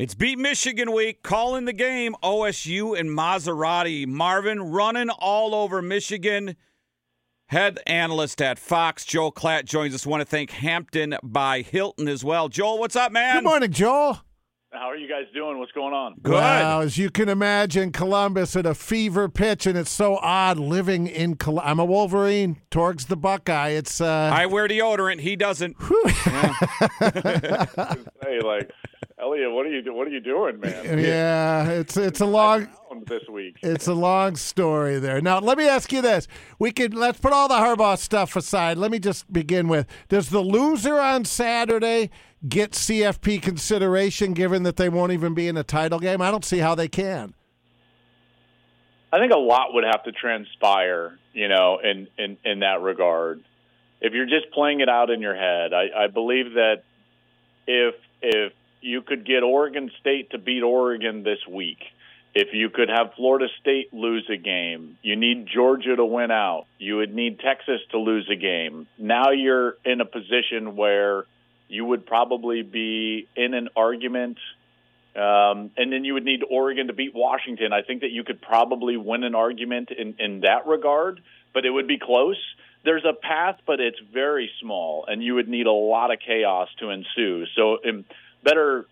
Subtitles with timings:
[0.00, 1.22] It's Beat Michigan week.
[1.22, 2.16] Calling the game.
[2.22, 4.06] OSU and Maserati.
[4.06, 6.56] Marvin running all over Michigan.
[7.48, 10.06] Head analyst at Fox, Joel Klatt, joins us.
[10.06, 12.48] Want to thank Hampton by Hilton as well.
[12.48, 13.34] Joel, what's up, man?
[13.34, 14.22] Good morning, Joel.
[14.72, 15.58] How are you guys doing?
[15.58, 16.14] What's going on?
[16.22, 16.32] Good.
[16.32, 21.08] Well, as you can imagine, Columbus at a fever pitch, and it's so odd living
[21.08, 21.34] in.
[21.34, 22.62] Col- I'm a Wolverine.
[22.70, 23.70] Torg's the Buckeye.
[23.70, 24.00] It's.
[24.00, 25.20] Uh, I wear deodorant.
[25.20, 25.76] He doesn't.
[28.22, 28.70] hey, like
[29.20, 30.98] Elliott, what are you what are you doing, man?
[30.98, 32.68] yeah, it's it's a long
[33.06, 33.56] this week.
[33.62, 35.20] it's a long story there.
[35.20, 36.26] Now, let me ask you this:
[36.58, 38.78] We could let's put all the Harbaugh stuff aside.
[38.78, 42.10] Let me just begin with: Does the loser on Saturday
[42.48, 46.22] get CFP consideration, given that they won't even be in a title game?
[46.22, 47.34] I don't see how they can.
[49.12, 53.42] I think a lot would have to transpire, you know, in in in that regard.
[54.00, 56.84] If you're just playing it out in your head, I, I believe that
[57.66, 61.78] if if you could get Oregon State to beat Oregon this week.
[62.34, 66.66] If you could have Florida State lose a game, you need Georgia to win out.
[66.78, 68.86] You would need Texas to lose a game.
[68.98, 71.24] Now you're in a position where
[71.68, 74.38] you would probably be in an argument,
[75.16, 77.72] um, and then you would need Oregon to beat Washington.
[77.72, 81.20] I think that you could probably win an argument in, in that regard,
[81.52, 82.38] but it would be close.
[82.84, 86.68] There's a path, but it's very small, and you would need a lot of chaos
[86.78, 87.44] to ensue.
[87.56, 88.04] So, um,
[88.44, 88.86] better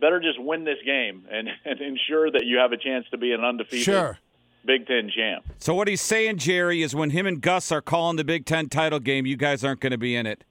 [0.00, 3.32] better just win this game and, and ensure that you have a chance to be
[3.32, 4.18] an undefeated Sure.
[4.64, 5.44] Big Ten champ.
[5.58, 8.68] So what he's saying, Jerry, is when him and Gus are calling the Big Ten
[8.68, 10.44] title game, you guys aren't going to be in it.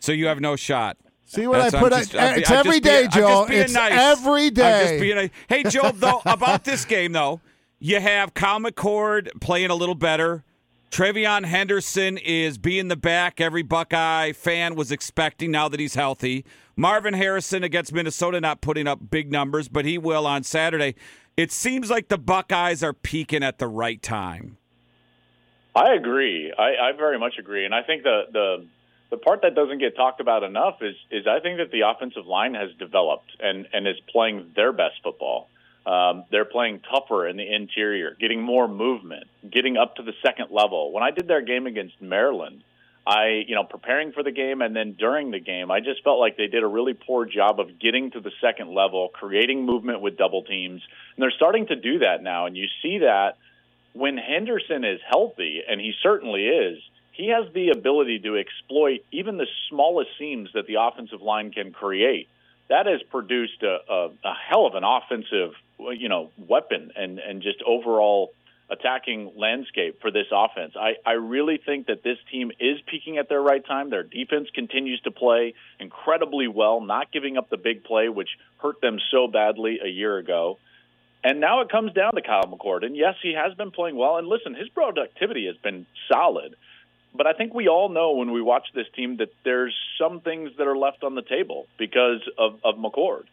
[0.00, 0.96] So you have no shot.
[1.24, 1.92] See what That's- I put?
[1.92, 3.46] just- I, it's I'm every just being- I'm just Joel.
[3.46, 3.92] being It's nice.
[3.92, 7.40] every I'm just being a, hey, Joe, though, about this game, though,
[7.78, 10.44] you have Kyle McCord playing a little better.
[10.92, 16.44] TreVeyon Henderson is being the back every Buckeye fan was expecting now that he's healthy.
[16.76, 20.94] Marvin Harrison against Minnesota not putting up big numbers, but he will on Saturday.
[21.34, 24.58] It seems like the Buckeyes are peaking at the right time.
[25.74, 26.52] I agree.
[26.58, 28.66] I, I very much agree, and I think the the
[29.12, 32.26] the part that doesn't get talked about enough is is I think that the offensive
[32.26, 35.48] line has developed and and is playing their best football.
[35.84, 40.48] Um, they're playing tougher in the interior, getting more movement, getting up to the second
[40.50, 40.92] level.
[40.92, 42.62] When I did their game against Maryland,
[43.04, 46.20] I, you know, preparing for the game and then during the game, I just felt
[46.20, 50.00] like they did a really poor job of getting to the second level, creating movement
[50.00, 50.82] with double teams.
[51.16, 52.46] And they're starting to do that now.
[52.46, 53.38] And you see that
[53.92, 56.78] when Henderson is healthy, and he certainly is,
[57.12, 61.72] he has the ability to exploit even the smallest seams that the offensive line can
[61.72, 62.28] create.
[62.68, 65.52] That has produced a, a, a hell of an offensive,
[65.90, 68.32] you know, weapon and and just overall
[68.70, 70.72] attacking landscape for this offense.
[70.76, 73.90] I, I really think that this team is peaking at their right time.
[73.90, 78.80] Their defense continues to play incredibly well, not giving up the big play, which hurt
[78.80, 80.58] them so badly a year ago.
[81.22, 82.84] And now it comes down to Kyle McCord.
[82.84, 84.16] And yes, he has been playing well.
[84.16, 86.56] And listen, his productivity has been solid.
[87.14, 90.50] But I think we all know when we watch this team that there's some things
[90.56, 93.24] that are left on the table because of, of McCord,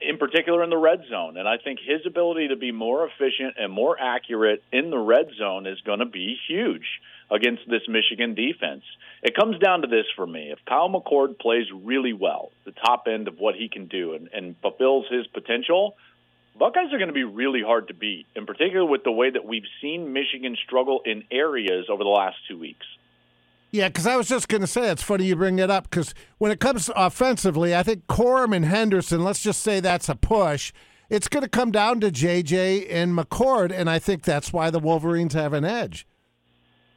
[0.00, 1.36] in particular in the red zone.
[1.36, 5.30] And I think his ability to be more efficient and more accurate in the red
[5.36, 6.86] zone is going to be huge
[7.30, 8.84] against this Michigan defense.
[9.22, 10.50] It comes down to this for me.
[10.50, 14.28] If Kyle McCord plays really well, the top end of what he can do, and,
[14.32, 15.96] and fulfills his potential,
[16.58, 19.44] Buckeyes are going to be really hard to beat, in particular with the way that
[19.44, 22.86] we've seen Michigan struggle in areas over the last two weeks.
[23.70, 26.14] Yeah, because I was just going to say it's funny you bring that up because
[26.38, 29.22] when it comes offensively, I think Corum and Henderson.
[29.22, 30.72] Let's just say that's a push.
[31.10, 34.78] It's going to come down to JJ and McCord, and I think that's why the
[34.78, 36.06] Wolverines have an edge.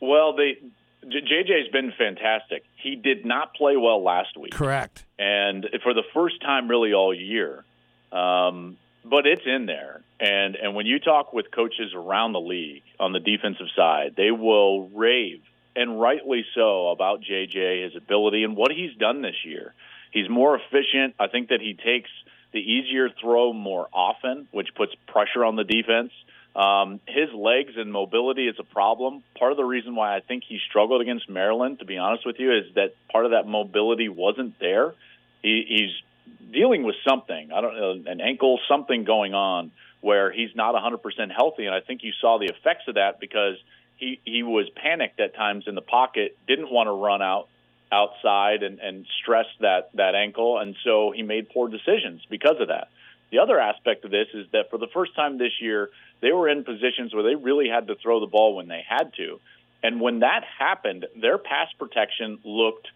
[0.00, 0.58] Well, they
[1.04, 2.64] JJ's been fantastic.
[2.82, 5.04] He did not play well last week, Correct.
[5.18, 7.64] and for the first time really all year.
[8.12, 12.82] Um, but it's in there, and and when you talk with coaches around the league
[12.98, 15.40] on the defensive side, they will rave
[15.76, 19.74] and rightly so about JJ, his ability, and what he's done this year.
[20.12, 21.14] He's more efficient.
[21.18, 22.10] I think that he takes
[22.52, 26.12] the easier throw more often, which puts pressure on the defense.
[26.54, 29.24] Um, his legs and mobility is a problem.
[29.36, 32.36] Part of the reason why I think he struggled against Maryland, to be honest with
[32.38, 34.94] you, is that part of that mobility wasn't there.
[35.42, 37.50] He, he's dealing with something.
[37.52, 41.00] I don't know, an ankle, something going on where he's not 100%
[41.34, 41.66] healthy.
[41.66, 43.56] And I think you saw the effects of that because
[43.96, 47.48] he, he was panicked at times in the pocket, didn't want to run out
[47.92, 50.58] outside and, and stress that, that ankle.
[50.58, 52.88] And so he made poor decisions because of that.
[53.30, 56.48] The other aspect of this is that for the first time this year, they were
[56.48, 59.40] in positions where they really had to throw the ball when they had to.
[59.82, 62.88] And when that happened, their pass protection looked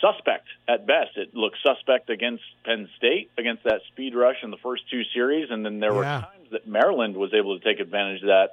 [0.00, 1.16] suspect at best.
[1.16, 5.50] It looked suspect against Penn State, against that speed rush in the first two series,
[5.50, 8.50] and then there were times that Maryland was able to take advantage of that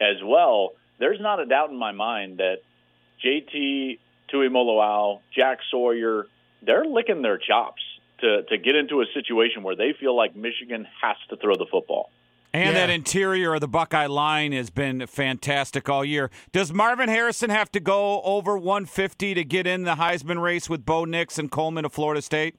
[0.00, 0.72] as well.
[0.98, 2.58] There's not a doubt in my mind that
[3.24, 3.98] JT
[4.32, 6.26] Tuimoloau, Jack Sawyer,
[6.62, 7.82] they're licking their chops
[8.20, 11.66] to to get into a situation where they feel like Michigan has to throw the
[11.70, 12.10] football.
[12.52, 12.86] And Yeah.
[12.86, 16.30] that interior of the Buckeye line has been fantastic all year.
[16.50, 20.84] Does Marvin Harrison have to go over 150 to get in the Heisman race with
[20.86, 22.56] Bo Nix and Coleman of Florida State?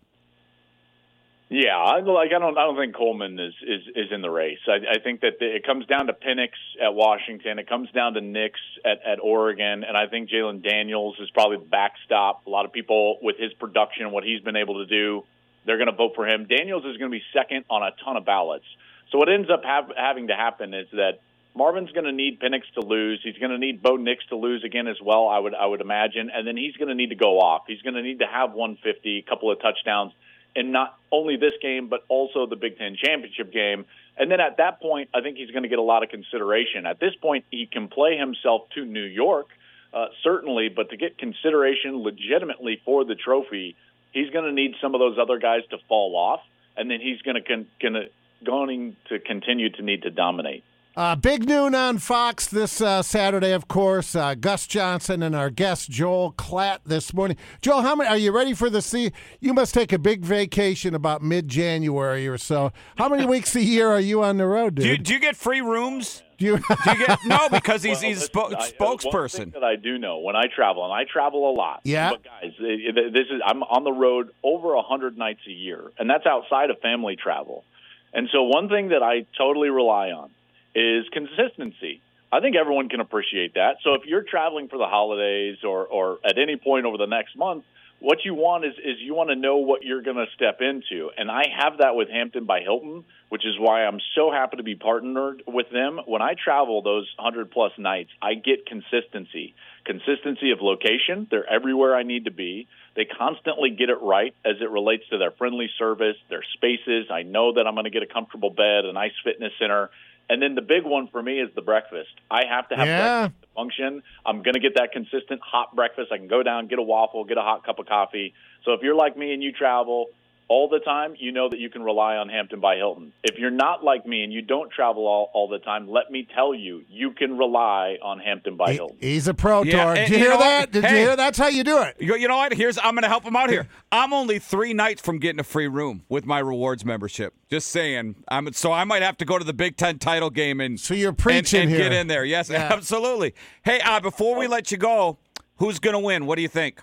[1.50, 2.30] Yeah, I like.
[2.30, 2.56] I don't.
[2.60, 4.60] I don't think Coleman is is, is in the race.
[4.68, 7.58] I, I think that it comes down to Penix at Washington.
[7.58, 11.58] It comes down to Nix at, at Oregon, and I think Jayden Daniels is probably
[11.58, 12.46] the backstop.
[12.46, 15.24] A lot of people with his production what he's been able to do,
[15.66, 16.46] they're going to vote for him.
[16.46, 18.66] Daniels is going to be second on a ton of ballots.
[19.12, 21.22] So what ends up have, having to happen is that
[21.56, 23.22] Marvin's going to need Penix to lose.
[23.24, 25.28] He's going to need Bo Nix to lose again as well.
[25.28, 27.64] I would I would imagine, and then he's going to need to go off.
[27.66, 30.14] He's going to need to have 150, a couple of touchdowns
[30.56, 33.86] in not only this game but also the Big Ten championship game.
[34.18, 36.86] And then at that point, I think he's going to get a lot of consideration.
[36.86, 39.48] At this point, he can play himself to New York,
[39.94, 43.78] uh, certainly, but to get consideration legitimately for the trophy,
[44.12, 46.42] he's going to need some of those other guys to fall off,
[46.76, 48.10] and then he's going to con-
[48.44, 50.64] going to continue to need to dominate.
[51.00, 54.18] Uh, big noon on Fox this uh, Saturday, of course.
[54.18, 57.38] Uh, Gus Johnson and our guest Joel Klatt this morning.
[57.62, 59.14] Joel, how many are you ready for the sea?
[59.40, 62.74] You must take a big vacation about mid-January or so.
[62.98, 64.84] How many weeks a year are you on the road, dude?
[64.84, 66.22] Do you, do you get free rooms?
[66.38, 68.72] Do you- Do you get no because he's Well, he's a listen, spo- I- uh,
[68.86, 69.38] One spokesperson.
[69.38, 71.80] thing that I do know when I travel, and I travel a lot.
[71.86, 72.10] Yeah.
[72.10, 75.52] But guys, it- it- this is I'm on the road over a hundred nights a
[75.52, 77.64] year, and that's outside of family travel.
[78.12, 80.32] And so one thing that I totally rely on
[80.76, 82.02] is consistency.
[82.32, 83.78] I think everyone can appreciate that.
[83.84, 87.36] So if you're traveling for the holidays or or at any point over the next
[87.36, 87.64] month,
[88.00, 91.10] what you want is is you want to know what you're going to step into.
[91.18, 94.64] And I have that with Hampton by Hilton, which is why I'm so happy to
[94.64, 96.00] be partnered with them.
[96.06, 99.56] When I travel those 100 plus nights, I get consistency.
[99.86, 102.68] Consistency of location, they're everywhere I need to be.
[102.96, 107.08] They constantly get it right as it relates to their friendly service, their spaces.
[107.12, 109.90] I know that I'm going to get a comfortable bed, a nice fitness center.
[110.30, 112.12] And then the big one for me is the breakfast.
[112.30, 113.20] I have to have Yeah.
[113.22, 114.04] breakfast to function.
[114.26, 116.12] I'm going to get that consistent hot breakfast.
[116.12, 118.34] I can go down, get a waffle, get a hot cup of coffee.
[118.64, 120.08] So if you're like me and you travel
[120.50, 123.14] all the time, you know that you can rely on Hampton by Hilton.
[123.24, 126.28] If you're not like me and you don't travel all, all the time, let me
[126.36, 128.98] tell you, you can rely on Hampton by He- Hilton.
[129.00, 129.94] he's a pro Yeah, tour.
[129.96, 130.44] Did you you hear know what?
[130.44, 130.72] that?
[130.72, 131.00] Did you Hey.
[131.02, 131.16] hear?
[131.16, 131.98] That's how you do it.
[132.00, 132.52] You you know what?
[132.54, 133.68] Here's I'm going to help him out here.
[133.92, 137.36] I'm only three nights from getting a free room with my rewards membership.
[137.52, 138.16] Just saying.
[138.28, 140.96] I'm so I might have to go to the Big Ten title game and So
[140.96, 141.78] you're and, preaching and here.
[141.80, 142.26] get in there.
[142.26, 142.70] Yes, Yeah.
[142.74, 143.36] absolutely.
[143.64, 145.20] Hey, uh, before we let you go,
[145.58, 146.26] who's going to win?
[146.26, 146.82] What do you think?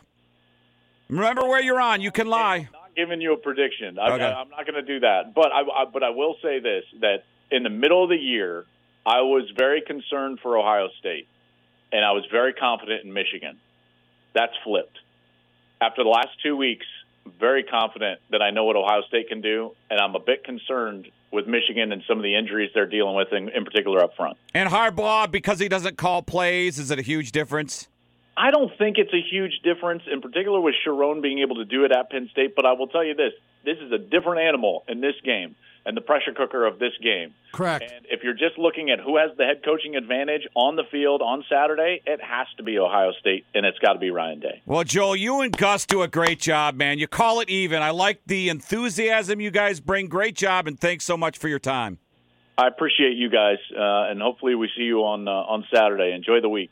[1.09, 2.01] Remember where you're on.
[2.01, 2.69] You can lie.
[2.97, 3.99] Giving you a prediction.
[3.99, 4.25] I, Okay.
[4.25, 5.35] I, I'm not going to do that.
[5.35, 8.65] But I, I but I will say this: that in the middle of the year,
[9.05, 11.29] I was very concerned for Ohio State,
[11.93, 13.59] and I was very confident in Michigan.
[14.35, 14.99] That's flipped.
[15.81, 16.87] After the last two weeks,
[17.39, 21.09] very confident that I know what Ohio State can do, and I'm a bit concerned
[21.31, 24.39] with Michigan and some of the injuries they're dealing with, in, in particular up front.
[24.55, 27.89] And Harbaugh, because he doesn't call plays, is it a huge difference?
[28.37, 31.85] I don't think it's a huge difference, in particular with Sherrone being able to do
[31.85, 32.55] it at Penn State.
[32.55, 33.33] But I will tell you this:
[33.65, 35.57] this is a different animal in this game
[35.87, 37.33] and the pressure cooker of this game.
[37.53, 37.91] Correct.
[37.91, 41.23] And if you're just looking at who has the head coaching advantage on the field
[41.23, 44.63] on Saturday, it has to be Ohio State, and it's got to be Ryan Day.
[44.67, 46.99] Well, Joel, you and Gus do a great job, man.
[46.99, 47.83] You call it even.
[47.83, 50.09] I like the enthusiasm you guys bring.
[50.09, 51.99] Great job, and thanks so much for your time.
[52.59, 56.13] I appreciate you guys, uh, and hopefully we see you on uh, on Saturday.
[56.13, 56.65] Enjoy the week.